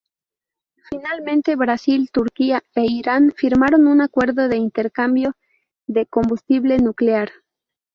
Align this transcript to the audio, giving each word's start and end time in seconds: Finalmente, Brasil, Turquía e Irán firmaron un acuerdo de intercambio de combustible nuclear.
Finalmente, 0.89 1.55
Brasil, 1.63 2.01
Turquía 2.17 2.57
e 2.81 2.83
Irán 3.01 3.23
firmaron 3.41 3.81
un 3.93 3.99
acuerdo 4.07 4.41
de 4.47 4.57
intercambio 4.57 5.29
de 5.85 6.07
combustible 6.07 6.75
nuclear. 6.79 7.29